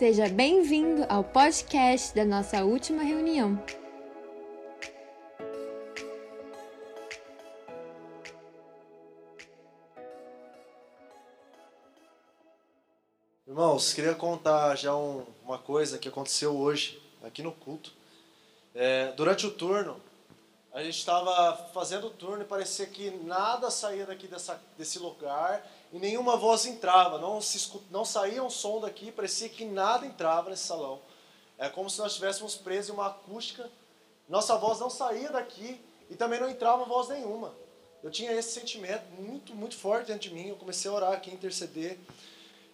[0.00, 3.62] Seja bem-vindo ao podcast da nossa última reunião.
[13.46, 17.92] Irmãos, queria contar já um, uma coisa que aconteceu hoje aqui no culto.
[18.74, 20.00] É, durante o turno,
[20.72, 25.66] a gente estava fazendo o turno e parecia que nada saía daqui dessa, desse lugar
[25.92, 30.50] e nenhuma voz entrava, não, se, não saía um som daqui, parecia que nada entrava
[30.50, 31.00] nesse salão.
[31.58, 33.68] É como se nós estivéssemos presos em uma acústica,
[34.28, 37.52] nossa voz não saía daqui e também não entrava voz nenhuma.
[38.02, 41.32] Eu tinha esse sentimento muito, muito forte dentro de mim, eu comecei a orar aqui,
[41.32, 41.98] interceder.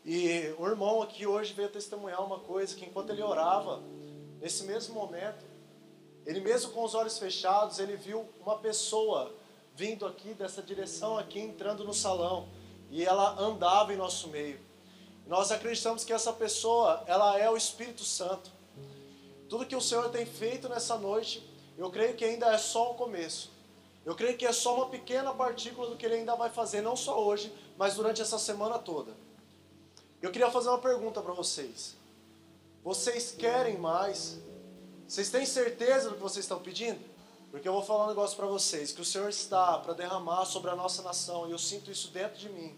[0.05, 3.83] E o irmão aqui hoje veio testemunhar uma coisa, que enquanto ele orava,
[4.38, 5.44] nesse mesmo momento,
[6.26, 9.32] ele mesmo com os olhos fechados, ele viu uma pessoa
[9.76, 12.48] vindo aqui dessa direção aqui, entrando no salão,
[12.90, 14.58] e ela andava em nosso meio.
[15.26, 18.50] Nós acreditamos que essa pessoa, ela é o Espírito Santo.
[19.48, 22.94] Tudo que o Senhor tem feito nessa noite, eu creio que ainda é só o
[22.94, 23.50] começo.
[24.05, 26.96] Eu creio que é só uma pequena partícula do que ele ainda vai fazer, não
[26.96, 29.12] só hoje, mas durante essa semana toda.
[30.22, 31.96] Eu queria fazer uma pergunta para vocês.
[32.83, 34.38] Vocês querem mais?
[35.08, 36.98] Vocês têm certeza do que vocês estão pedindo?
[37.52, 40.70] Porque eu vou falar um negócio para vocês, que o Senhor está para derramar sobre
[40.70, 42.76] a nossa nação, e eu sinto isso dentro de mim.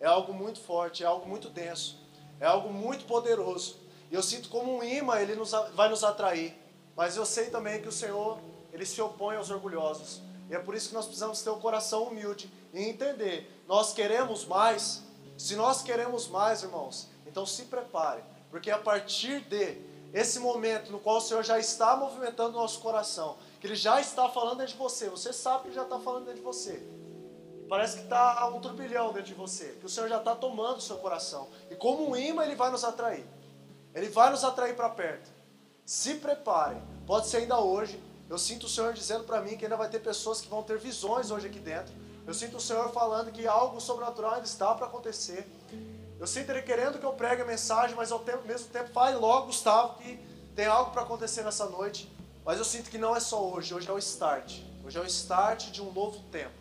[0.00, 1.96] É algo muito forte, é algo muito denso,
[2.40, 3.76] é algo muito poderoso.
[4.10, 6.56] E eu sinto como um imã ele nos, vai nos atrair.
[6.96, 8.40] Mas eu sei também que o Senhor,
[8.72, 10.20] ele se opõe aos orgulhosos.
[10.50, 13.92] E é por isso que nós precisamos ter o um coração humilde e entender, nós
[13.92, 15.02] queremos mais.
[15.38, 20.98] Se nós queremos mais, irmãos, então se prepare, porque a partir de esse momento no
[20.98, 24.72] qual o Senhor já está movimentando o nosso coração, que Ele já está falando dentro
[24.72, 26.82] de você, você sabe que Ele já está falando dentro de você.
[27.68, 30.80] Parece que está um turbilhão dentro de você, que o Senhor já está tomando o
[30.80, 31.48] seu coração.
[31.70, 33.24] E como um imã, Ele vai nos atrair.
[33.94, 35.30] Ele vai nos atrair para perto.
[35.84, 38.02] Se prepare, pode ser ainda hoje.
[38.28, 40.78] Eu sinto o Senhor dizendo para mim que ainda vai ter pessoas que vão ter
[40.78, 41.92] visões hoje aqui dentro.
[42.26, 45.48] Eu sinto o Senhor falando que algo sobrenatural ainda está para acontecer.
[46.20, 49.46] Eu sinto Ele querendo que eu pregue a mensagem, mas ao mesmo tempo, fale logo,
[49.46, 50.18] Gustavo, que
[50.54, 52.14] tem algo para acontecer nessa noite.
[52.44, 54.60] Mas eu sinto que não é só hoje, hoje é o start.
[54.84, 56.52] Hoje é o start de um novo tempo.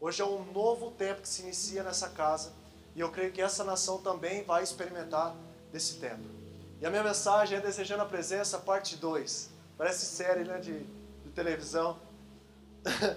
[0.00, 2.52] Hoje é um novo tempo que se inicia nessa casa.
[2.94, 5.34] E eu creio que essa nação também vai experimentar
[5.72, 6.22] desse tempo.
[6.80, 9.50] E a minha mensagem é Desejando a Presença, parte 2.
[9.76, 10.84] Parece série né, de,
[11.24, 11.98] de televisão.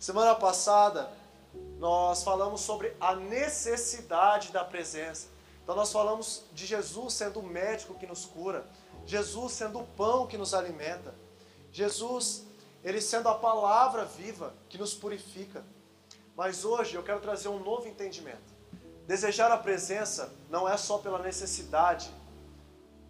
[0.00, 1.10] Semana passada,
[1.78, 5.28] nós falamos sobre a necessidade da presença.
[5.62, 8.66] Então nós falamos de Jesus sendo o médico que nos cura,
[9.06, 11.14] Jesus sendo o pão que nos alimenta,
[11.72, 12.44] Jesus,
[12.82, 15.64] ele sendo a palavra viva que nos purifica.
[16.36, 18.50] Mas hoje eu quero trazer um novo entendimento.
[19.06, 22.10] Desejar a presença não é só pela necessidade,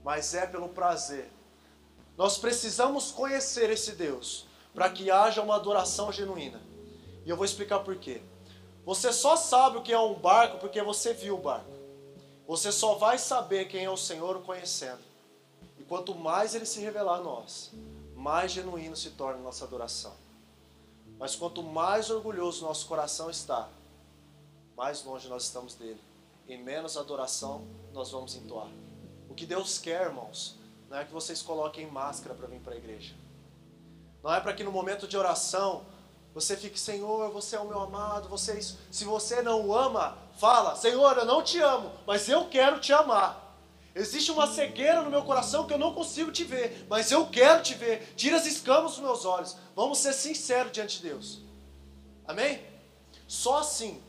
[0.05, 1.31] mas é pelo prazer.
[2.17, 6.70] Nós precisamos conhecer esse Deus para que haja uma adoração genuína.
[7.31, 8.21] E eu vou explicar por quê.
[8.85, 11.71] Você só sabe o que é um barco porque você viu o barco.
[12.45, 14.99] Você só vai saber quem é o Senhor o conhecendo.
[15.79, 17.71] E quanto mais ele se revelar a nós,
[18.17, 20.13] mais genuíno se torna a nossa adoração.
[21.21, 23.69] Mas quanto mais orgulhoso nosso coração está,
[24.77, 26.01] mais longe nós estamos dele.
[26.49, 28.73] E menos adoração nós vamos entoar.
[29.29, 30.57] O que Deus quer, irmãos,
[30.89, 33.15] não é que vocês coloquem máscara para vir para a igreja.
[34.21, 35.87] Não é para que no momento de oração
[36.35, 38.79] você fique, Senhor, você é o meu amado, você é isso.
[38.91, 42.93] Se você não o ama, fala, Senhor, eu não te amo, mas eu quero te
[42.93, 43.49] amar.
[43.95, 47.63] Existe uma cegueira no meu coração que eu não consigo te ver, mas eu quero
[47.63, 48.15] te ver.
[48.15, 49.57] Tira as escamas dos meus olhos.
[49.75, 51.41] Vamos ser sinceros diante de Deus.
[52.27, 52.65] Amém?
[53.27, 54.01] Só assim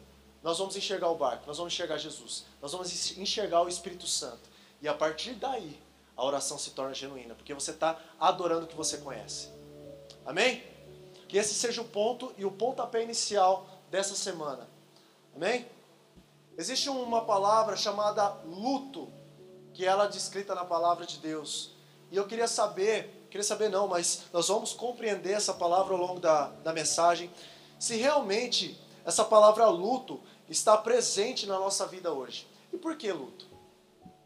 [0.43, 4.49] nós vamos enxergar o barco, nós vamos enxergar Jesus, nós vamos enxergar o Espírito Santo.
[4.81, 5.79] E a partir daí,
[6.15, 9.49] a oração se torna genuína, porque você está adorando o que você conhece.
[10.25, 10.63] Amém?
[11.31, 14.67] Que esse seja o ponto e o pontapé inicial dessa semana.
[15.33, 15.65] Amém?
[16.57, 19.07] Existe uma palavra chamada luto,
[19.73, 21.71] que ela é descrita na palavra de Deus.
[22.11, 26.19] E eu queria saber, queria saber não, mas nós vamos compreender essa palavra ao longo
[26.19, 27.31] da, da mensagem,
[27.79, 30.19] se realmente essa palavra luto
[30.49, 32.45] está presente na nossa vida hoje.
[32.73, 33.45] E por que luto?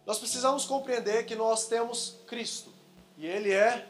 [0.07, 2.73] Nós precisamos compreender que nós temos Cristo.
[3.15, 3.87] E Ele é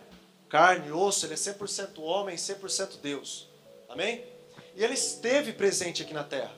[0.56, 3.50] carne, osso, Ele é 100% homem, 100% Deus.
[3.90, 4.25] Amém?
[4.74, 6.54] E Ele esteve presente aqui na terra.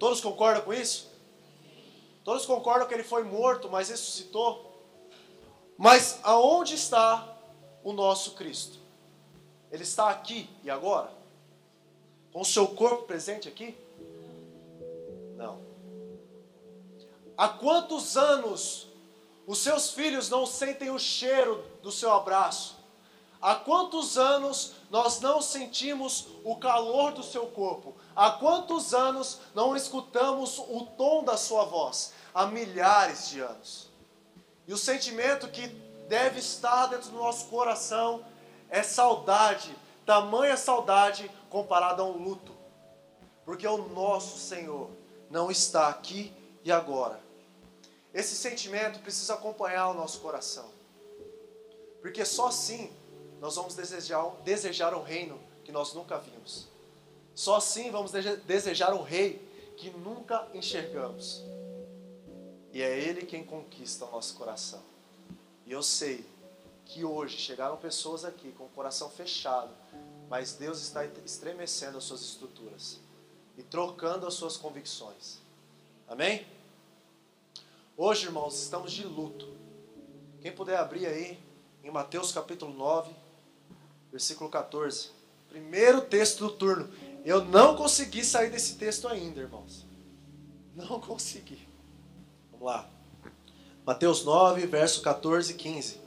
[0.00, 1.08] Todos concordam com isso?
[2.24, 4.82] Todos concordam que Ele foi morto, mas ressuscitou?
[5.78, 7.38] Mas aonde está
[7.84, 8.80] o nosso Cristo?
[9.70, 11.12] Ele está aqui e agora?
[12.32, 13.76] Com o seu corpo presente aqui?
[15.36, 15.62] Não.
[17.36, 18.88] Há quantos anos
[19.46, 22.79] Os seus filhos não sentem o cheiro do seu abraço.
[23.40, 27.94] Há quantos anos nós não sentimos o calor do seu corpo?
[28.14, 32.12] Há quantos anos não escutamos o tom da sua voz?
[32.34, 33.88] Há milhares de anos.
[34.66, 35.68] E o sentimento que
[36.06, 38.22] deve estar dentro do nosso coração
[38.68, 42.52] é saudade, tamanha saudade comparada a um luto.
[43.44, 44.90] Porque o nosso Senhor
[45.30, 46.32] não está aqui
[46.62, 47.20] e agora.
[48.12, 50.68] Esse sentimento precisa acompanhar o nosso coração.
[52.02, 52.92] Porque só assim
[53.40, 56.68] nós vamos desejar, desejar um reino que nós nunca vimos.
[57.34, 61.42] Só assim vamos desejar um rei que nunca enxergamos.
[62.72, 64.82] E é Ele quem conquista o nosso coração.
[65.66, 66.24] E eu sei
[66.84, 69.70] que hoje chegaram pessoas aqui com o coração fechado,
[70.28, 72.98] mas Deus está estremecendo as suas estruturas
[73.56, 75.38] e trocando as suas convicções.
[76.06, 76.46] Amém?
[77.96, 79.48] Hoje, irmãos, estamos de luto.
[80.40, 81.38] Quem puder abrir aí
[81.82, 83.14] em Mateus capítulo 9,
[84.10, 85.10] versículo 14.
[85.48, 86.88] Primeiro texto do turno.
[87.24, 89.84] Eu não consegui sair desse texto ainda, irmãos.
[90.74, 91.68] Não consegui.
[92.50, 92.88] Vamos lá.
[93.84, 96.00] Mateus 9, verso 14 e 15.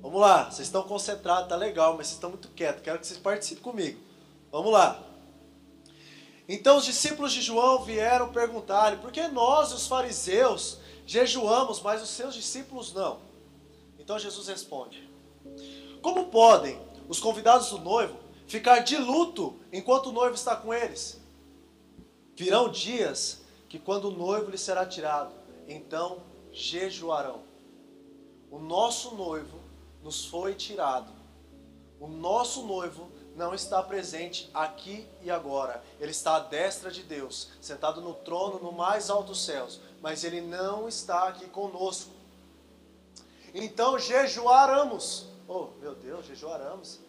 [0.00, 2.82] Vamos lá, vocês estão concentrados, tá legal, mas vocês estão muito quietos.
[2.82, 4.00] Quero que vocês participem comigo.
[4.50, 5.02] Vamos lá.
[6.48, 12.08] Então os discípulos de João vieram perguntar-lhe: por que nós, os fariseus, jejuamos, mas os
[12.08, 13.18] seus discípulos não?
[13.98, 15.10] Então Jesus responde:
[16.00, 18.16] Como podem os convidados do noivo
[18.46, 21.20] ficar de luto enquanto o noivo está com eles?
[22.36, 25.34] Virão dias que, quando o noivo lhe será tirado,
[25.66, 26.18] então
[26.52, 27.40] jejuarão.
[28.50, 29.58] O nosso noivo
[30.02, 31.12] nos foi tirado.
[32.00, 35.82] O nosso noivo não está presente aqui e agora.
[36.00, 40.40] Ele está à destra de Deus, sentado no trono no mais altos céus, mas ele
[40.40, 42.10] não está aqui conosco.
[43.54, 45.27] Então jejuaremos.
[45.48, 47.00] Oh, meu Deus, jejuaremos.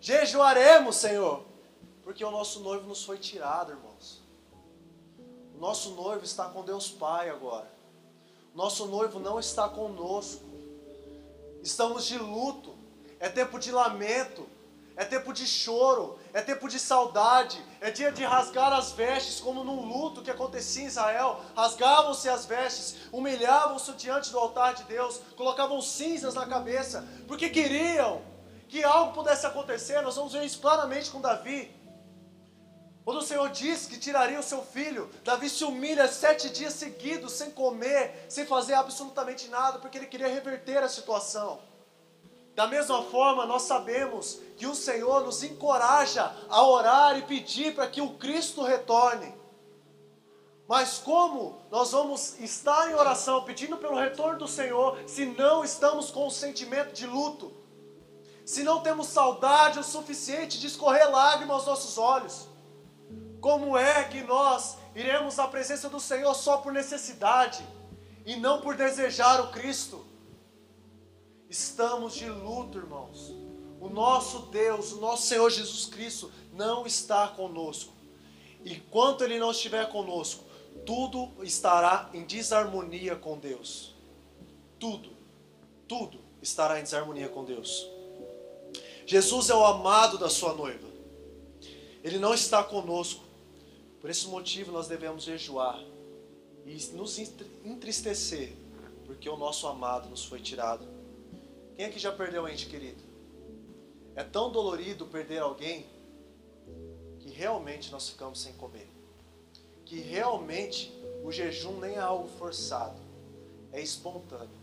[0.00, 1.44] Jejuaremos, Senhor,
[2.02, 4.20] porque o nosso noivo nos foi tirado, irmãos.
[5.54, 7.70] O nosso noivo está com Deus Pai agora.
[8.54, 10.42] Nosso noivo não está conosco.
[11.62, 12.74] Estamos de luto.
[13.20, 14.46] É tempo de lamento
[14.96, 19.62] é tempo de choro, é tempo de saudade, é dia de rasgar as vestes, como
[19.62, 21.40] num luto que acontecia em Israel.
[21.54, 28.22] Rasgavam-se as vestes, humilhavam-se diante do altar de Deus, colocavam cinzas na cabeça, porque queriam
[28.68, 30.00] que algo pudesse acontecer.
[30.00, 31.74] Nós vamos ver isso claramente com Davi.
[33.04, 37.34] Quando o Senhor disse que tiraria o seu filho, Davi se humilha sete dias seguidos,
[37.34, 41.60] sem comer, sem fazer absolutamente nada, porque ele queria reverter a situação.
[42.56, 47.86] Da mesma forma, nós sabemos que o Senhor nos encoraja a orar e pedir para
[47.86, 49.34] que o Cristo retorne.
[50.66, 56.10] Mas como nós vamos estar em oração pedindo pelo retorno do Senhor se não estamos
[56.10, 57.52] com o sentimento de luto?
[58.46, 62.48] Se não temos saudade o suficiente de escorrer lágrimas aos nossos olhos?
[63.38, 67.62] Como é que nós iremos à presença do Senhor só por necessidade
[68.24, 70.15] e não por desejar o Cristo?
[71.48, 73.32] Estamos de luto, irmãos.
[73.80, 77.92] O nosso Deus, o nosso Senhor Jesus Cristo não está conosco.
[78.64, 80.44] Enquanto Ele não estiver conosco,
[80.84, 83.94] tudo estará em desarmonia com Deus.
[84.78, 85.10] Tudo,
[85.86, 87.86] tudo estará em desarmonia com Deus.
[89.06, 90.88] Jesus é o amado da sua noiva.
[92.02, 93.24] Ele não está conosco.
[94.00, 95.82] Por esse motivo nós devemos jejuar
[96.64, 97.18] e nos
[97.64, 98.52] entristecer,
[99.04, 100.86] porque o nosso amado nos foi tirado.
[101.76, 103.02] Quem é que já perdeu um ente querido?
[104.14, 105.86] É tão dolorido perder alguém
[107.20, 108.88] que realmente nós ficamos sem comer.
[109.84, 110.90] Que realmente
[111.22, 112.98] o jejum nem é algo forçado,
[113.72, 114.56] é espontâneo.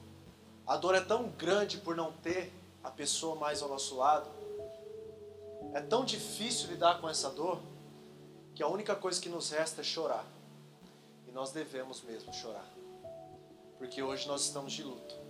[0.65, 2.51] A dor é tão grande por não ter
[2.83, 4.27] a pessoa mais ao nosso lado.
[5.75, 7.61] É tão difícil lidar com essa dor
[8.55, 10.25] que a única coisa que nos resta é chorar.
[11.27, 12.67] E nós devemos mesmo chorar.
[13.77, 15.22] Porque hoje nós estamos de luto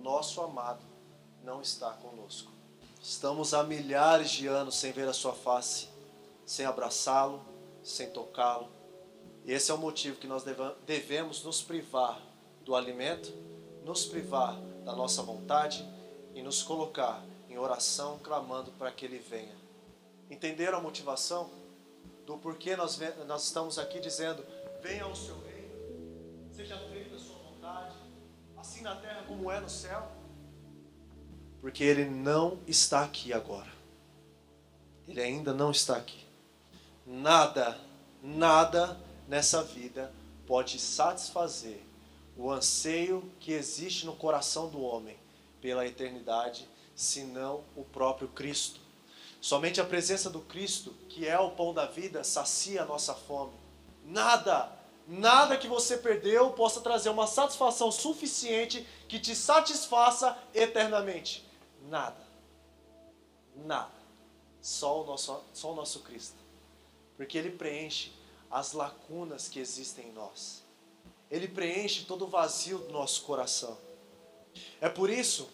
[0.00, 0.84] nosso amado
[1.42, 2.50] não está conosco.
[3.02, 5.88] Estamos há milhares de anos sem ver a sua face,
[6.44, 7.40] sem abraçá-lo,
[7.82, 8.68] sem tocá-lo.
[9.44, 10.44] E esse é o motivo que nós
[10.86, 12.20] devemos nos privar
[12.64, 13.32] do alimento,
[13.84, 14.54] nos privar
[14.84, 15.86] da nossa vontade
[16.34, 19.56] e nos colocar em oração clamando para que ele venha.
[20.30, 21.50] Entenderam a motivação
[22.26, 24.44] do porquê nós, nós estamos aqui dizendo:
[24.82, 27.09] venha o seu reino, seja vontade,
[28.80, 30.10] assim na terra como é no céu?
[31.60, 33.70] Porque ele não está aqui agora.
[35.06, 36.24] Ele ainda não está aqui.
[37.06, 37.78] Nada,
[38.22, 40.12] nada nessa vida
[40.46, 41.82] pode satisfazer
[42.36, 45.16] o anseio que existe no coração do homem
[45.60, 48.80] pela eternidade, senão o próprio Cristo.
[49.40, 53.52] Somente a presença do Cristo, que é o pão da vida, sacia a nossa fome.
[54.04, 54.72] Nada,
[55.06, 61.44] nada que você perdeu possa trazer uma satisfação suficiente que te satisfaça eternamente.
[61.88, 62.20] Nada.
[63.56, 63.90] Nada.
[64.60, 66.36] Só o nosso, só o nosso Cristo.
[67.16, 68.12] Porque ele preenche
[68.50, 70.62] as lacunas que existem em nós.
[71.30, 73.78] Ele preenche todo o vazio do nosso coração.
[74.80, 75.48] É por isso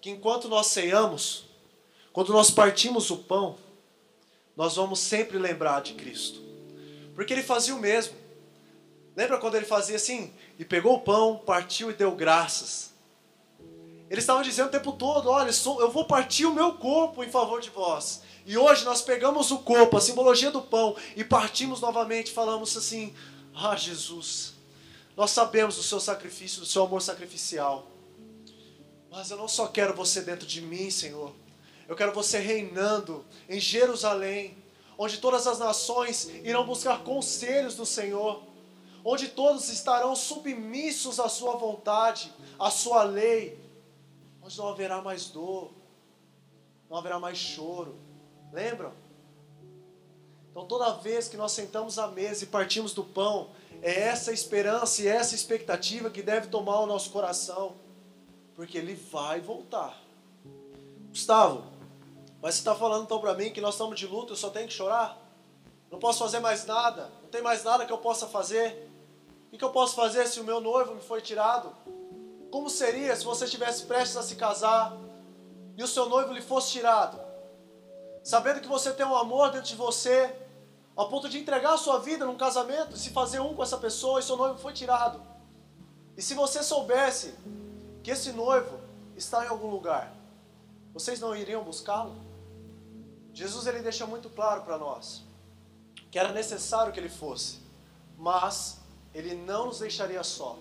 [0.00, 1.44] que enquanto nós ceiamos,
[2.12, 3.56] quando nós partimos o pão,
[4.56, 6.40] nós vamos sempre lembrar de Cristo.
[7.14, 8.21] Porque ele fazia o mesmo.
[9.14, 10.32] Lembra quando ele fazia assim?
[10.58, 12.92] E pegou o pão, partiu e deu graças.
[14.08, 15.50] Ele estava dizendo o tempo todo: Olha,
[15.80, 18.22] eu vou partir o meu corpo em favor de vós.
[18.44, 23.14] E hoje nós pegamos o corpo, a simbologia do pão, e partimos novamente, falamos assim:
[23.54, 24.54] Ah, Jesus,
[25.16, 27.86] nós sabemos do seu sacrifício, do seu amor sacrificial.
[29.10, 31.32] Mas eu não só quero você dentro de mim, Senhor.
[31.86, 34.56] Eu quero você reinando em Jerusalém,
[34.96, 38.42] onde todas as nações irão buscar conselhos do Senhor,
[39.04, 43.58] onde todos estarão submissos à sua vontade, à sua lei,
[44.42, 45.72] onde não haverá mais dor,
[46.88, 47.96] não haverá mais choro.
[48.52, 48.92] Lembram?
[50.50, 55.02] Então, toda vez que nós sentamos à mesa e partimos do pão, é essa esperança
[55.02, 57.74] e essa expectativa que deve tomar o nosso coração,
[58.54, 59.98] porque ele vai voltar.
[61.08, 61.64] Gustavo,
[62.42, 64.68] mas você está falando então para mim que nós estamos de luto, eu só tenho
[64.68, 65.18] que chorar?
[65.90, 67.10] Não posso fazer mais nada?
[67.22, 68.91] Não tem mais nada que eu possa fazer?
[69.52, 71.70] O que eu posso fazer se o meu noivo me foi tirado?
[72.50, 74.96] Como seria se você estivesse prestes a se casar
[75.76, 77.20] e o seu noivo lhe fosse tirado?
[78.24, 80.34] Sabendo que você tem um amor dentro de você,
[80.96, 84.20] ao ponto de entregar a sua vida num casamento, se fazer um com essa pessoa
[84.20, 85.20] e seu noivo foi tirado.
[86.16, 87.34] E se você soubesse
[88.02, 88.80] que esse noivo
[89.16, 90.14] está em algum lugar,
[90.94, 92.14] vocês não iriam buscá-lo?
[93.34, 95.24] Jesus ele deixa muito claro para nós
[96.10, 97.58] que era necessário que ele fosse,
[98.18, 98.81] mas
[99.14, 100.58] ele não nos deixaria só.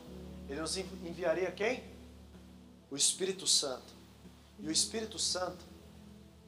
[0.50, 1.84] Ele nos enviaria quem?
[2.90, 3.94] O Espírito Santo.
[4.60, 5.64] E o Espírito Santo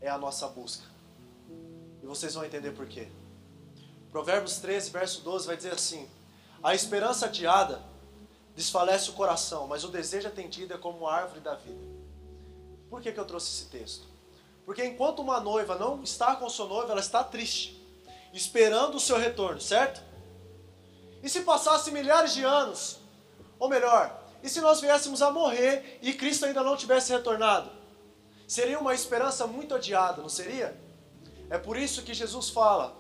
[0.01, 0.83] é a nossa busca.
[2.01, 3.07] E vocês vão entender por quê.
[4.11, 6.07] Provérbios 13, verso 12 vai dizer assim:
[6.61, 7.81] A esperança adiada
[8.55, 11.81] desfalece o coração, mas o desejo atendido é como a árvore da vida.
[12.89, 14.05] Por que, que eu trouxe esse texto?
[14.65, 17.81] Porque enquanto uma noiva não está com seu noivo, ela está triste,
[18.31, 20.01] esperando o seu retorno, certo?
[21.23, 22.99] E se passasse milhares de anos,
[23.57, 27.71] ou melhor, e se nós viéssemos a morrer e Cristo ainda não tivesse retornado?
[28.45, 30.77] Seria uma esperança muito adiada, não seria?
[31.49, 32.93] É por isso que Jesus fala: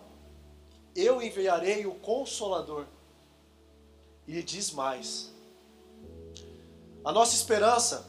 [0.95, 2.85] Eu enviarei o Consolador.
[4.25, 5.29] E diz mais:
[7.03, 8.05] A nossa esperança,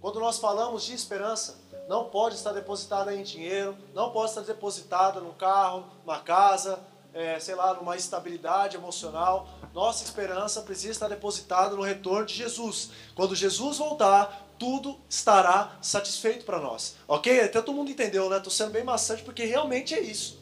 [0.00, 5.20] quando nós falamos de esperança, não pode estar depositada em dinheiro, não pode estar depositada
[5.20, 6.80] num carro, numa casa,
[7.18, 9.48] é, sei lá, numa estabilidade emocional.
[9.74, 12.90] Nossa esperança precisa estar depositada no retorno de Jesus.
[13.16, 16.94] Quando Jesus voltar, tudo estará satisfeito para nós.
[17.08, 17.40] Ok?
[17.40, 18.36] Até todo mundo entendeu, né?
[18.36, 20.38] Estou sendo bem maçante porque realmente é isso.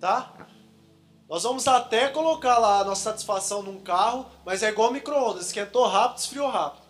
[0.00, 0.34] Tá?
[1.28, 5.86] Nós vamos até colocar lá a nossa satisfação num carro, mas é igual micro-ondas, esquentou
[5.86, 6.82] rápido, esfriou rápido.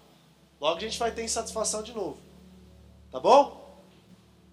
[0.58, 2.16] Logo a gente vai ter insatisfação de novo.
[3.12, 3.65] Tá bom?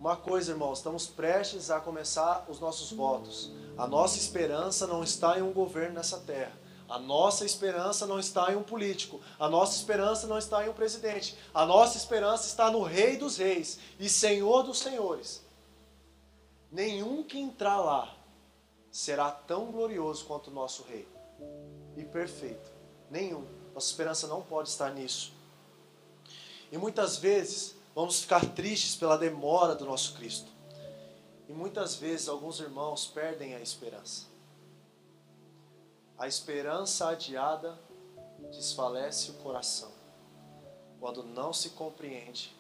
[0.04, 3.50] Uma coisa, irmãos, estamos prestes a começar os nossos votos.
[3.78, 6.52] A nossa esperança não está em um governo nessa terra.
[6.90, 9.22] A nossa esperança não está em um político.
[9.40, 11.38] A nossa esperança não está em um presidente.
[11.54, 15.42] A nossa esperança está no Rei dos Reis e Senhor dos Senhores.
[16.70, 18.14] Nenhum que entrar lá
[18.92, 21.08] será tão glorioso quanto o nosso Rei
[21.96, 22.70] e perfeito.
[23.10, 23.48] Nenhum.
[23.74, 25.32] Nossa esperança não pode estar nisso.
[26.70, 30.52] E muitas vezes Vamos ficar tristes pela demora do nosso Cristo.
[31.48, 34.26] E muitas vezes alguns irmãos perdem a esperança.
[36.18, 37.78] A esperança adiada
[38.52, 39.92] desfalece o coração
[41.00, 42.56] quando não se compreende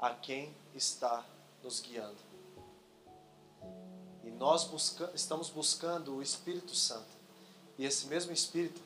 [0.00, 1.24] a quem está
[1.62, 2.18] nos guiando.
[4.24, 7.06] E nós busca, estamos buscando o Espírito Santo.
[7.78, 8.80] E esse mesmo Espírito,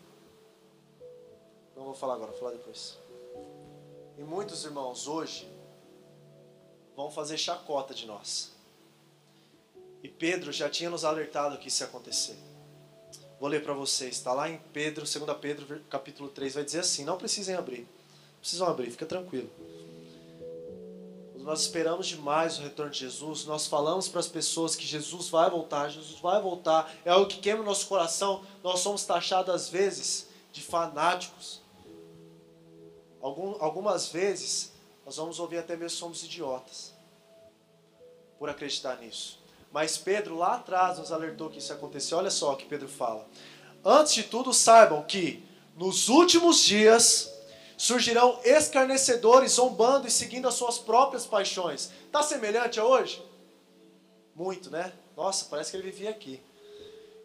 [1.74, 2.98] não vou falar agora, vou falar depois.
[4.20, 5.50] E muitos irmãos hoje
[6.94, 8.52] vão fazer chacota de nós.
[10.02, 12.36] E Pedro já tinha nos alertado que isso ia acontecer.
[13.40, 17.02] Vou ler para vocês, está lá em Pedro, 2 Pedro, capítulo 3, vai dizer assim:
[17.02, 17.88] não precisem abrir,
[18.32, 19.50] não precisam abrir, fica tranquilo.
[21.36, 25.48] Nós esperamos demais o retorno de Jesus, nós falamos para as pessoas que Jesus vai
[25.48, 28.44] voltar, Jesus vai voltar, é algo que queima o nosso coração.
[28.62, 31.62] Nós somos taxados às vezes de fanáticos,
[33.20, 34.72] Algum, algumas vezes
[35.04, 36.92] nós vamos ouvir até mesmo somos idiotas
[38.38, 39.38] por acreditar nisso.
[39.72, 42.18] Mas Pedro lá atrás nos alertou que isso aconteceu.
[42.18, 43.26] Olha só o que Pedro fala.
[43.84, 45.44] Antes de tudo, saibam que
[45.76, 47.32] nos últimos dias
[47.76, 51.90] surgirão escarnecedores zombando e seguindo as suas próprias paixões.
[52.06, 53.24] Está semelhante a hoje?
[54.34, 54.92] Muito, né?
[55.16, 56.40] Nossa, parece que ele vivia aqui.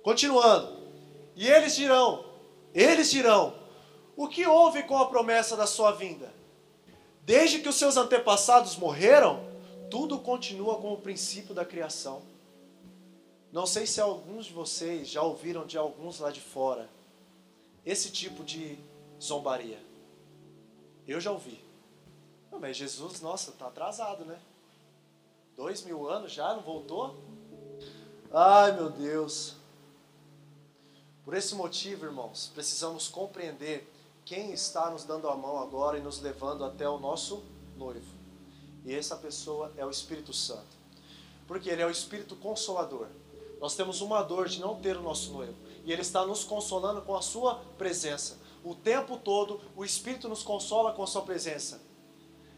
[0.04, 0.86] Continuando.
[1.36, 2.26] E eles dirão,
[2.74, 3.54] eles dirão,
[4.16, 6.34] o que houve com a promessa da sua vinda?
[7.24, 9.44] Desde que os seus antepassados morreram,
[9.90, 12.22] tudo continua como o princípio da criação.
[13.52, 16.90] Não sei se alguns de vocês já ouviram de alguns lá de fora
[17.86, 18.78] esse tipo de
[19.22, 19.80] zombaria.
[21.08, 21.64] Eu já ouvi.
[22.52, 24.40] Não, mas Jesus, nossa, está atrasado, né?
[25.56, 27.16] Dois mil anos já, não voltou?
[28.34, 29.56] Ai, meu Deus.
[31.24, 33.88] Por esse motivo, irmãos, precisamos compreender
[34.26, 37.44] quem está nos dando a mão agora e nos levando até o nosso
[37.78, 38.16] noivo.
[38.84, 40.76] E essa pessoa é o Espírito Santo.
[41.48, 43.08] Porque ele é o Espírito Consolador.
[43.62, 45.54] Nós temos uma dor de não ter o nosso noivo.
[45.86, 48.40] E ele está nos consolando com a sua presença.
[48.64, 51.80] O tempo todo, o Espírito nos consola com a sua presença.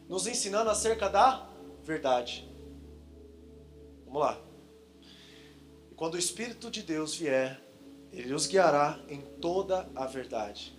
[0.07, 1.49] Nos ensinando acerca da
[1.83, 2.47] verdade.
[4.05, 4.39] Vamos lá.
[5.91, 7.61] E quando o Espírito de Deus vier,
[8.13, 10.76] ele os guiará em toda a verdade.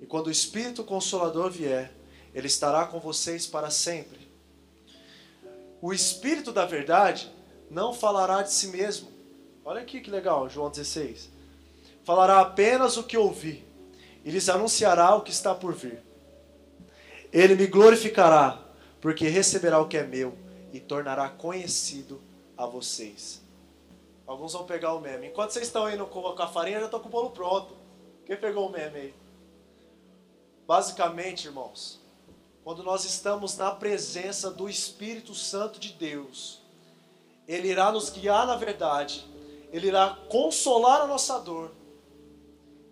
[0.00, 1.92] E quando o Espírito Consolador vier,
[2.34, 4.28] ele estará com vocês para sempre.
[5.80, 7.30] O Espírito da verdade
[7.70, 9.08] não falará de si mesmo.
[9.64, 11.30] Olha aqui que legal, João 16.
[12.04, 13.66] Falará apenas o que ouvi
[14.24, 16.02] e lhes anunciará o que está por vir.
[17.32, 18.62] Ele me glorificará,
[19.00, 20.36] porque receberá o que é meu
[20.72, 22.20] e tornará conhecido
[22.56, 23.42] a vocês.
[24.26, 25.28] Alguns vão pegar o meme.
[25.28, 27.74] Enquanto vocês estão indo colocar a farinha, eu já estou com o bolo pronto.
[28.26, 29.14] Quem pegou o meme aí?
[30.68, 31.98] Basicamente, irmãos,
[32.62, 36.60] quando nós estamos na presença do Espírito Santo de Deus,
[37.48, 39.26] Ele irá nos guiar na verdade,
[39.72, 41.72] Ele irá consolar a nossa dor,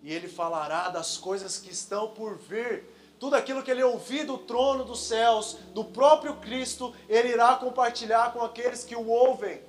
[0.03, 2.87] e Ele falará das coisas que estão por vir.
[3.21, 8.33] Tudo aquilo que Ele ouvir do trono dos céus, do próprio Cristo, Ele irá compartilhar
[8.33, 9.61] com aqueles que o ouvem.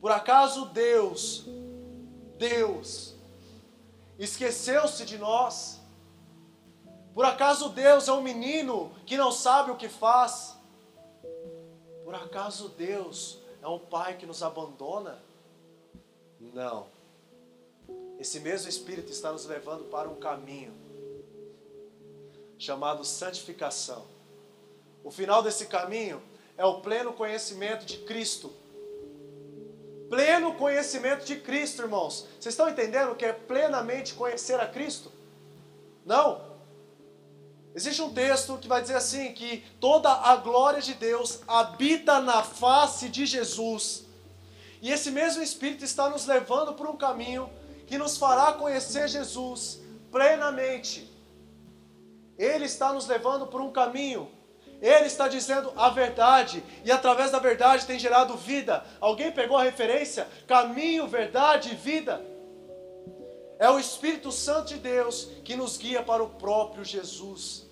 [0.00, 1.46] Por acaso Deus,
[2.38, 3.12] Deus,
[4.20, 5.84] esqueceu-se de nós?
[7.16, 10.54] Por acaso Deus é um menino que não sabe o que faz?
[12.04, 15.18] Por acaso Deus é um pai que nos abandona?
[16.38, 16.88] Não.
[18.18, 20.74] Esse mesmo Espírito está nos levando para um caminho
[22.58, 24.04] chamado santificação.
[25.02, 26.22] O final desse caminho
[26.54, 28.52] é o pleno conhecimento de Cristo
[30.10, 32.26] Pleno conhecimento de Cristo, irmãos.
[32.38, 35.10] Vocês estão entendendo o que é plenamente conhecer a Cristo?
[36.04, 36.45] Não.
[37.76, 42.42] Existe um texto que vai dizer assim: que toda a glória de Deus habita na
[42.42, 44.04] face de Jesus.
[44.82, 47.48] E esse mesmo Espírito está nos levando por um caminho
[47.86, 51.08] que nos fará conhecer Jesus plenamente.
[52.38, 54.28] Ele está nos levando por um caminho
[54.80, 58.84] ele está dizendo a verdade e através da verdade tem gerado vida.
[59.00, 60.28] Alguém pegou a referência?
[60.46, 62.24] Caminho, verdade e vida.
[63.58, 67.65] É o Espírito Santo de Deus que nos guia para o próprio Jesus.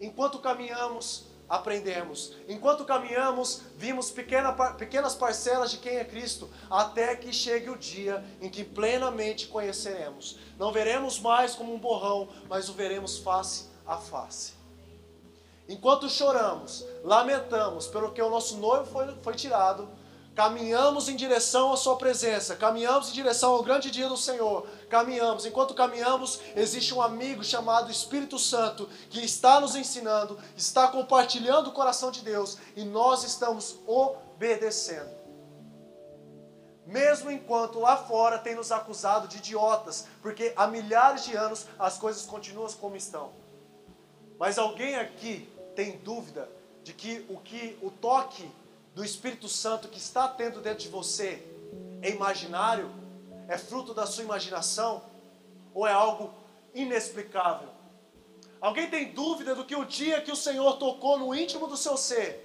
[0.00, 2.34] Enquanto caminhamos, aprendemos.
[2.48, 8.24] Enquanto caminhamos, vimos pequena, pequenas parcelas de quem é Cristo, até que chegue o dia
[8.40, 10.38] em que plenamente conheceremos.
[10.58, 14.54] Não veremos mais como um borrão, mas o veremos face a face.
[15.68, 19.88] Enquanto choramos, lamentamos pelo que o nosso noivo foi, foi tirado,
[20.36, 25.46] caminhamos em direção à Sua presença, caminhamos em direção ao grande dia do Senhor, caminhamos.
[25.46, 31.72] Enquanto caminhamos, existe um amigo chamado Espírito Santo que está nos ensinando, está compartilhando o
[31.72, 35.16] coração de Deus e nós estamos obedecendo.
[36.84, 41.96] Mesmo enquanto lá fora tem nos acusado de idiotas, porque há milhares de anos as
[41.96, 43.32] coisas continuam como estão.
[44.38, 46.46] Mas alguém aqui tem dúvida
[46.84, 48.48] de que o que o toque
[48.96, 51.46] do Espírito Santo que está tendo dentro de você
[52.00, 52.90] é imaginário,
[53.46, 55.04] é fruto da sua imaginação
[55.74, 56.32] ou é algo
[56.74, 57.68] inexplicável?
[58.58, 61.94] Alguém tem dúvida do que o dia que o Senhor tocou no íntimo do seu
[61.98, 62.42] ser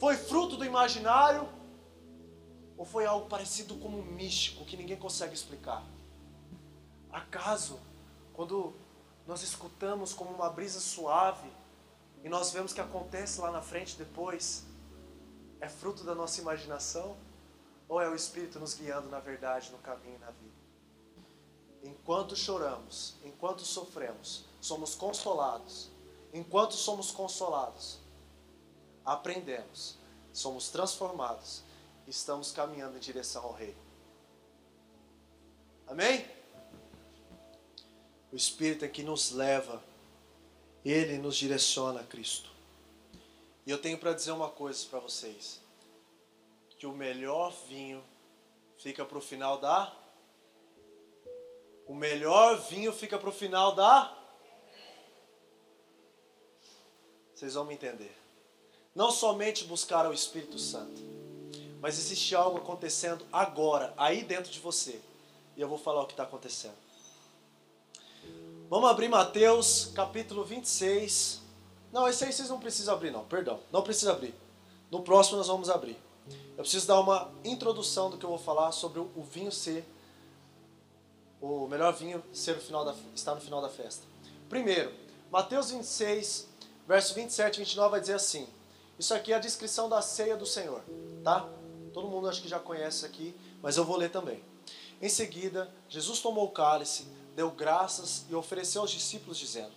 [0.00, 1.48] foi fruto do imaginário
[2.76, 5.84] ou foi algo parecido como um místico que ninguém consegue explicar?
[7.12, 7.78] Acaso,
[8.34, 8.74] quando
[9.24, 11.48] nós escutamos como uma brisa suave
[12.24, 14.66] e nós vemos que acontece lá na frente depois,
[15.60, 17.16] é fruto da nossa imaginação
[17.88, 20.56] ou é o Espírito nos guiando na verdade, no caminho e na vida?
[21.82, 25.90] Enquanto choramos, enquanto sofremos, somos consolados
[26.36, 27.98] enquanto somos consolados,
[29.04, 29.96] aprendemos,
[30.32, 31.62] somos transformados,
[32.06, 33.74] estamos caminhando em direção ao Rei.
[35.86, 36.26] Amém?
[38.30, 39.82] O Espírito é que nos leva,
[40.84, 42.50] ele nos direciona a Cristo.
[43.66, 45.60] E eu tenho para dizer uma coisa para vocês:
[46.78, 48.02] que o melhor vinho
[48.78, 49.92] fica para o final da.
[51.86, 54.16] O melhor vinho fica para o final da.
[57.34, 58.16] Vocês vão me entender.
[58.94, 61.02] Não somente buscar o Espírito Santo,
[61.80, 65.00] mas existe algo acontecendo agora, aí dentro de você.
[65.56, 66.76] E eu vou falar o que está acontecendo.
[68.70, 71.45] Vamos abrir Mateus capítulo 26.
[71.96, 73.58] Não, esse aí vocês não precisam abrir, não, perdão.
[73.72, 74.34] Não precisa abrir.
[74.90, 75.96] No próximo nós vamos abrir.
[76.50, 79.82] Eu preciso dar uma introdução do que eu vou falar sobre o vinho ser
[81.40, 84.02] o melhor vinho ser o final da, está no final da festa.
[84.46, 84.92] Primeiro,
[85.30, 86.46] Mateus 26,
[86.86, 88.46] verso 27 e 29 vai dizer assim:
[88.98, 90.82] Isso aqui é a descrição da ceia do Senhor,
[91.24, 91.48] tá?
[91.94, 94.44] Todo mundo acho que já conhece aqui, mas eu vou ler também.
[95.00, 99.72] Em seguida, Jesus tomou o cálice, deu graças e ofereceu aos discípulos, dizendo: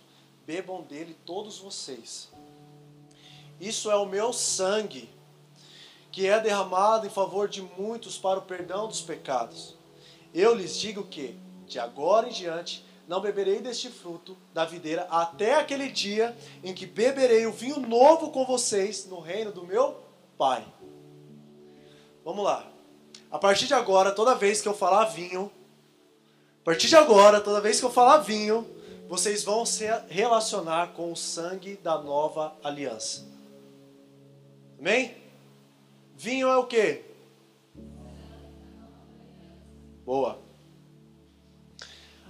[0.50, 2.28] Bebam dele todos vocês.
[3.60, 5.08] Isso é o meu sangue,
[6.10, 9.76] que é derramado em favor de muitos para o perdão dos pecados.
[10.34, 15.54] Eu lhes digo que, de agora em diante, não beberei deste fruto da videira até
[15.54, 20.02] aquele dia em que beberei o vinho novo com vocês no reino do meu
[20.36, 20.66] Pai.
[22.24, 22.68] Vamos lá.
[23.30, 25.48] A partir de agora, toda vez que eu falar vinho,
[26.60, 28.79] a partir de agora, toda vez que eu falar vinho,
[29.10, 33.26] vocês vão se relacionar com o sangue da nova aliança.
[34.78, 35.16] Amém?
[36.16, 37.02] Vinho é o que?
[40.06, 40.38] Boa.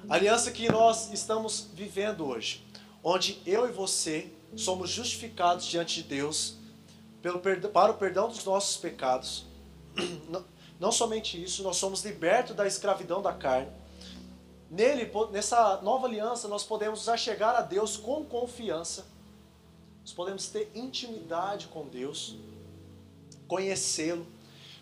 [0.09, 2.66] A aliança que nós estamos vivendo hoje,
[3.05, 6.57] onde eu e você somos justificados diante de Deus
[7.21, 9.45] pelo, para o perdão dos nossos pecados.
[10.31, 10.45] Não,
[10.79, 13.80] não somente isso, nós somos libertos da escravidão da carne
[14.70, 19.04] Nele, nessa nova aliança, nós podemos chegar a Deus com confiança.
[20.00, 22.37] Nós podemos ter intimidade com Deus,
[23.48, 24.24] conhecê-lo,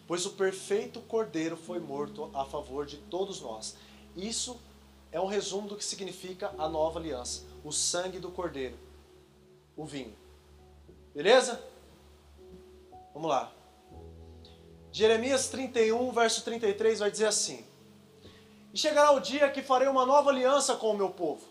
[0.06, 3.76] pois o perfeito Cordeiro foi morto a favor de todos nós.
[4.14, 4.60] Isso
[5.10, 8.76] é um resumo do que significa a nova aliança, o sangue do Cordeiro,
[9.74, 10.14] o vinho.
[11.14, 11.62] Beleza?
[13.14, 13.50] Vamos lá.
[14.92, 17.64] Jeremias 31, verso 33 vai dizer assim:
[18.72, 21.44] e chegará o dia que farei uma nova aliança com o meu povo.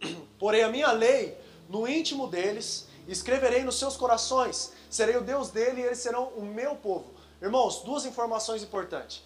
[0.38, 1.36] Porém, a minha lei
[1.70, 4.72] no íntimo deles, escreverei nos seus corações.
[4.90, 7.14] Serei o Deus dele e eles serão o meu povo.
[7.40, 9.22] Irmãos, duas informações importantes.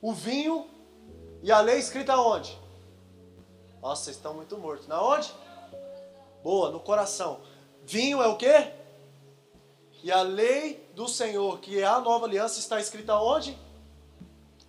[0.00, 0.68] O vinho
[1.42, 2.56] e a lei escrita onde?
[3.82, 4.86] Nossa, vocês estão muito mortos.
[4.86, 5.32] Na onde?
[6.42, 7.40] Boa, no coração.
[7.84, 8.72] Vinho é o quê?
[10.02, 13.58] E a lei do Senhor, que é a nova aliança, está escrita onde?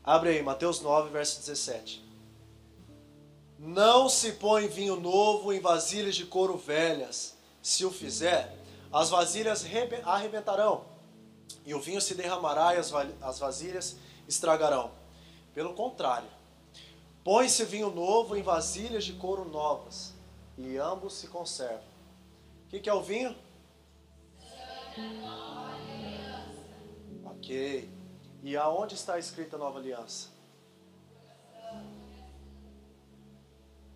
[0.03, 2.03] Abre aí, Mateus 9, verso 17.
[3.57, 7.37] Não se põe vinho novo em vasilhas de couro velhas.
[7.61, 8.57] Se o fizer,
[8.91, 9.65] as vasilhas
[10.05, 10.85] arrebentarão,
[11.65, 14.91] e o vinho se derramará e as vasilhas estragarão.
[15.53, 16.29] Pelo contrário,
[17.23, 20.13] põe-se vinho novo em vasilhas de couro novas,
[20.57, 21.89] e ambos se conservam.
[22.65, 23.35] O que, que é o vinho?
[27.25, 27.98] Ok.
[28.41, 30.29] E aonde está escrita a nova aliança?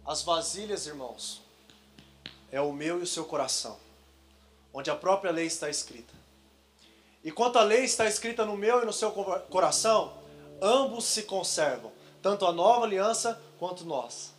[0.05, 1.41] As vasilhas, irmãos,
[2.51, 3.79] é o meu e o seu coração,
[4.73, 6.13] onde a própria lei está escrita.
[7.23, 9.11] E quanto a lei está escrita no meu e no seu
[9.49, 10.13] coração,
[10.61, 14.33] ambos se conservam, tanto a nova aliança quanto nós.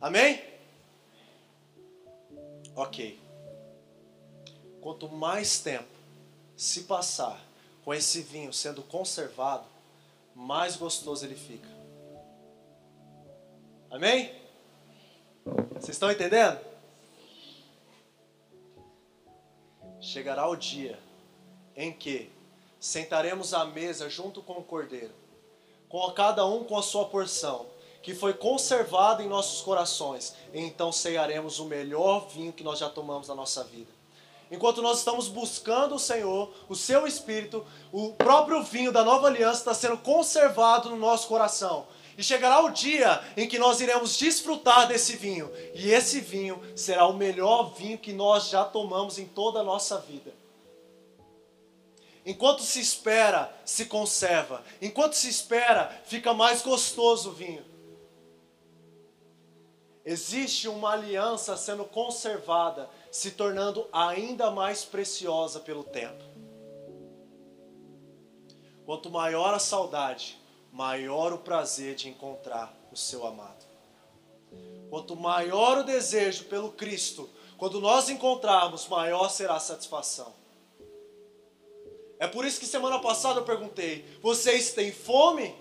[0.00, 0.42] Amém?
[2.74, 3.20] Ok.
[4.80, 5.88] Quanto mais tempo
[6.56, 7.45] se passar
[7.86, 9.64] com esse vinho sendo conservado,
[10.34, 11.68] mais gostoso ele fica.
[13.88, 14.34] Amém?
[15.74, 16.58] Vocês estão entendendo?
[20.00, 20.98] Chegará o dia
[21.76, 22.28] em que
[22.80, 25.14] sentaremos à mesa junto com o cordeiro,
[25.88, 27.66] com cada um com a sua porção,
[28.02, 32.90] que foi conservado em nossos corações, e então cearemos o melhor vinho que nós já
[32.90, 33.95] tomamos na nossa vida.
[34.50, 39.58] Enquanto nós estamos buscando o Senhor, o seu Espírito, o próprio vinho da nova aliança
[39.58, 41.88] está sendo conservado no nosso coração.
[42.16, 45.50] E chegará o dia em que nós iremos desfrutar desse vinho.
[45.74, 49.98] E esse vinho será o melhor vinho que nós já tomamos em toda a nossa
[49.98, 50.32] vida.
[52.24, 54.62] Enquanto se espera, se conserva.
[54.80, 57.64] Enquanto se espera, fica mais gostoso o vinho.
[60.06, 66.22] existe uma aliança sendo conservada, se tornando ainda mais preciosa pelo tempo.
[68.84, 70.38] Quanto maior a saudade,
[70.70, 73.64] maior o prazer de encontrar o seu amado.
[74.90, 80.34] Quanto maior o desejo pelo Cristo, quando nós encontrarmos, maior será a satisfação.
[82.18, 85.56] É por isso que semana passada eu perguntei: vocês têm fome?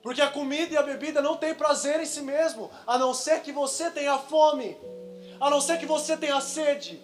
[0.00, 3.42] Porque a comida e a bebida não têm prazer em si mesmo, a não ser
[3.42, 4.76] que você tenha fome,
[5.42, 7.02] a não ser que você tenha sede.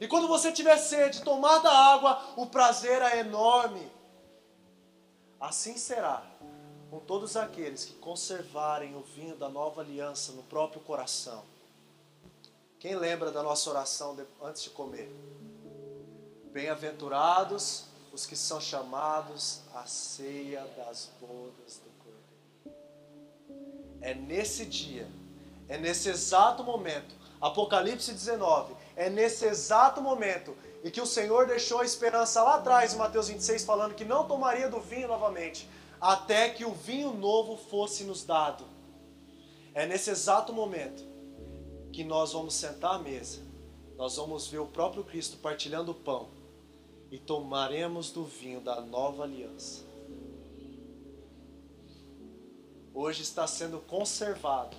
[0.00, 3.88] E quando você tiver sede, tomar da água, o prazer é enorme.
[5.40, 6.26] Assim será
[6.90, 11.44] com todos aqueles que conservarem o vinho da nova aliança no próprio coração.
[12.80, 15.08] Quem lembra da nossa oração antes de comer?
[16.52, 21.88] Bem-aventurados os que são chamados à ceia das bodas do
[24.00, 25.08] é nesse dia,
[25.68, 31.80] é nesse exato momento, Apocalipse 19, é nesse exato momento em que o Senhor deixou
[31.80, 35.68] a esperança lá atrás, em Mateus 26, falando que não tomaria do vinho novamente,
[36.00, 38.64] até que o vinho novo fosse nos dado.
[39.74, 41.02] É nesse exato momento
[41.92, 43.40] que nós vamos sentar à mesa,
[43.96, 46.28] nós vamos ver o próprio Cristo partilhando o pão
[47.10, 49.88] e tomaremos do vinho da nova aliança.
[52.98, 54.76] hoje está sendo conservado.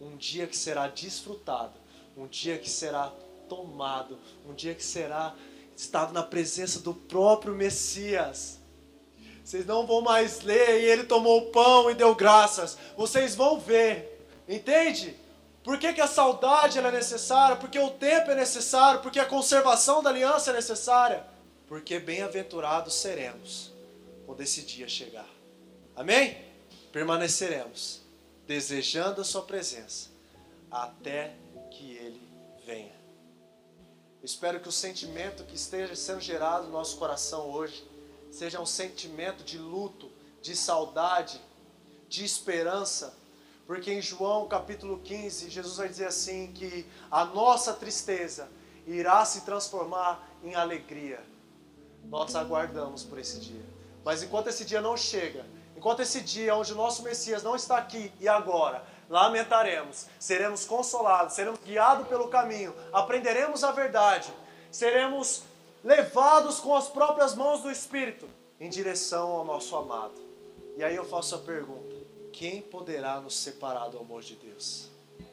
[0.00, 1.72] Um dia que será desfrutado,
[2.18, 3.12] um dia que será
[3.48, 5.34] tomado, um dia que será
[5.76, 8.58] estado na presença do próprio Messias.
[9.44, 12.76] Vocês não vão mais ler e ele tomou o pão e deu graças.
[12.96, 14.26] Vocês vão ver.
[14.46, 15.16] Entende?
[15.62, 17.56] Por que, que a saudade é necessária?
[17.56, 19.00] Porque o tempo é necessário?
[19.00, 21.24] Porque a conservação da aliança é necessária?
[21.66, 23.72] Porque bem-aventurados seremos
[24.26, 25.28] quando esse dia chegar.
[25.96, 26.48] Amém?
[26.92, 28.00] permaneceremos
[28.46, 30.10] desejando a Sua presença
[30.70, 31.34] até
[31.78, 32.20] que Ele
[32.66, 32.98] venha.
[34.22, 37.88] espero que o sentimento que esteja sendo gerado no nosso coração hoje
[38.32, 40.10] seja um sentimento de luto,
[40.42, 41.40] de saudade,
[42.08, 43.16] de esperança,
[43.64, 48.48] porque em João capítulo 15, Jesus vai dizer assim: que a nossa tristeza
[48.86, 51.22] irá se transformar em alegria.
[52.04, 53.64] Nós aguardamos por esse dia.
[54.04, 55.44] Mas enquanto esse dia não chega,
[55.78, 61.34] Enquanto esse dia onde o nosso Messias não está aqui e agora, lamentaremos, seremos consolados,
[61.34, 64.32] seremos guiados pelo caminho, aprenderemos a verdade,
[64.70, 65.42] seremos
[65.82, 68.28] levados com as próprias mãos do Espírito
[68.60, 70.20] em direção ao nosso amado.
[70.76, 71.96] E aí eu faço a pergunta:
[72.32, 74.90] quem poderá nos separar do amor de Deus?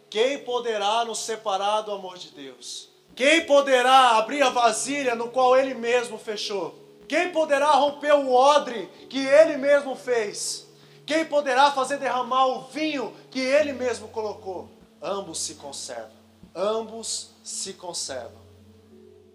[0.09, 2.89] Quem poderá nos separar do amor de Deus?
[3.15, 6.85] Quem poderá abrir a vasilha no qual Ele mesmo fechou?
[7.07, 10.64] Quem poderá romper o odre que ele mesmo fez?
[11.05, 14.69] Quem poderá fazer derramar o vinho que ele mesmo colocou?
[15.01, 16.15] Ambos se conservam.
[16.55, 18.41] Ambos se conservam.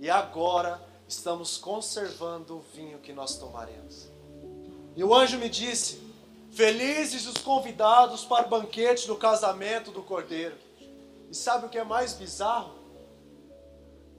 [0.00, 4.08] E agora estamos conservando o vinho que nós tomaremos.
[4.96, 6.00] E o anjo me disse:
[6.50, 10.56] Felizes os convidados para o banquete do casamento do cordeiro.
[11.30, 12.74] E sabe o que é mais bizarro?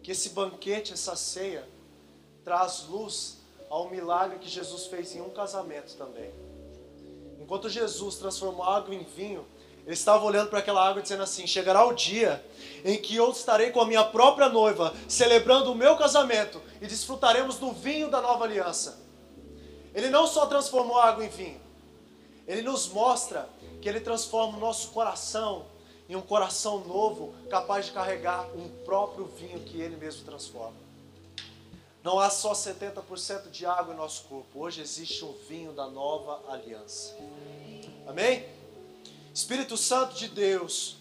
[0.02, 1.68] Que esse banquete, essa ceia,
[2.44, 3.38] traz luz
[3.70, 6.32] ao milagre que Jesus fez em um casamento também.
[7.42, 9.46] Enquanto Jesus transformou água em vinho,
[9.84, 12.44] ele estava olhando para aquela água dizendo assim: Chegará o dia
[12.86, 17.58] em que eu estarei com a minha própria noiva, celebrando o meu casamento e desfrutaremos
[17.58, 19.02] do vinho da nova aliança.
[19.94, 21.60] Ele não só transformou a água em vinho,
[22.48, 23.50] ele nos mostra
[23.82, 25.66] que ele transforma o nosso coração
[26.08, 30.91] em um coração novo, capaz de carregar um próprio vinho que ele mesmo transforma.
[32.04, 34.60] Não há só 70% de água em nosso corpo.
[34.60, 37.16] Hoje existe um vinho da nova aliança.
[38.08, 38.44] Amém?
[39.34, 40.98] Espírito Santo de Deus,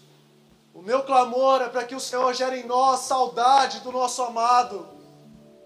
[0.73, 4.87] o meu clamor é para que o Senhor gere em nós saudade do nosso amado.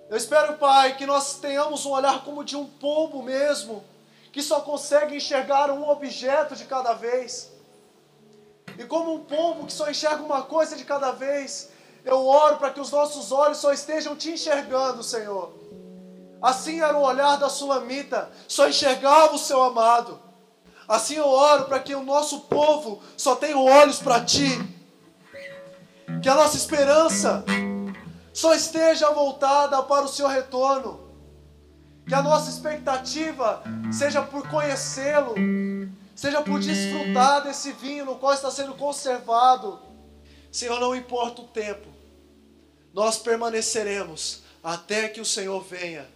[0.09, 3.83] Eu espero, Pai, que nós tenhamos um olhar como de um pombo mesmo,
[4.31, 7.51] que só consegue enxergar um objeto de cada vez.
[8.77, 11.69] E como um pombo que só enxerga uma coisa de cada vez,
[12.05, 15.51] eu oro para que os nossos olhos só estejam te enxergando, Senhor.
[16.41, 20.19] Assim era o olhar da sulamita, só enxergava o seu amado.
[20.87, 24.49] Assim eu oro para que o nosso povo só tenha olhos para ti.
[26.21, 27.43] Que a nossa esperança
[28.31, 30.99] só esteja voltada para o seu retorno.
[32.07, 35.33] Que a nossa expectativa seja por conhecê-lo,
[36.15, 39.79] seja por desfrutar desse vinho no qual está sendo conservado.
[40.51, 41.94] Senhor, não importa o tempo,
[42.95, 46.09] nós permaneceremos até que o Senhor venha.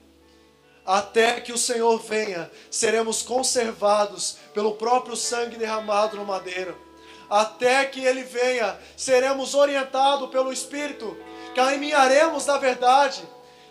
[0.85, 6.87] Até que o Senhor venha, seremos conservados pelo próprio sangue derramado no madeiro.
[7.29, 11.15] até que Ele venha, seremos orientados pelo Espírito,
[11.53, 13.21] caminharemos na verdade,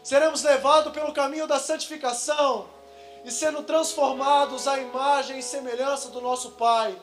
[0.04, 2.68] seremos levados pelo caminho da santificação
[3.24, 6.96] e sendo transformados à imagem e semelhança do nosso Pai,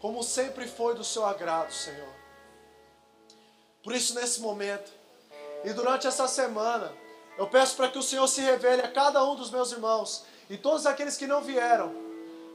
[0.00, 2.14] como sempre foi do seu agrado, Senhor.
[3.80, 4.90] Por isso, nesse momento
[5.64, 6.92] e durante essa semana,
[7.36, 10.56] eu peço para que o Senhor se revele a cada um dos meus irmãos e
[10.56, 11.94] todos aqueles que não vieram,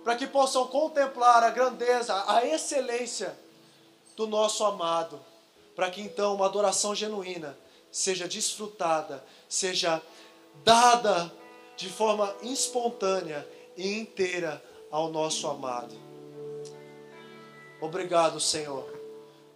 [0.03, 3.37] para que possam contemplar a grandeza, a excelência
[4.15, 5.19] do nosso amado,
[5.75, 7.57] para que então uma adoração genuína
[7.91, 10.01] seja desfrutada, seja
[10.63, 11.31] dada
[11.75, 15.95] de forma espontânea e inteira ao nosso amado.
[17.81, 18.87] Obrigado, Senhor.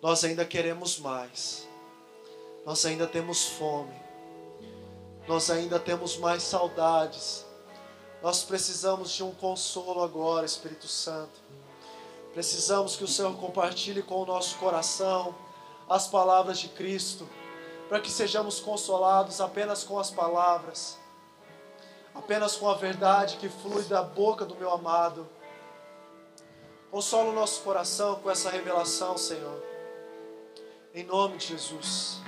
[0.01, 1.68] Nós ainda queremos mais.
[2.65, 3.93] Nós ainda temos fome.
[5.27, 7.45] Nós ainda temos mais saudades.
[8.21, 11.39] Nós precisamos de um consolo agora, Espírito Santo.
[12.33, 15.35] Precisamos que o Senhor compartilhe com o nosso coração
[15.89, 17.27] as palavras de Cristo,
[17.87, 20.99] para que sejamos consolados apenas com as palavras,
[22.13, 25.27] apenas com a verdade que flui da boca do meu amado.
[26.91, 29.63] Consola o nosso coração com essa revelação, Senhor.
[30.93, 32.19] Em nome de Jesus.